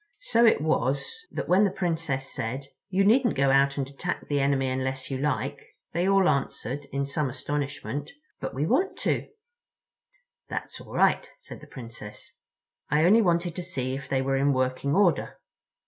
[0.21, 4.39] So it was that when the Princess said: "You needn't go out and attack the
[4.39, 5.61] enemy unless you like,"
[5.93, 8.09] they all answered, in some astonishment:
[8.39, 9.27] "But we want to."
[10.49, 12.35] "That's all right," said the Princess.
[12.89, 15.37] "I only wanted to see if they were in working order."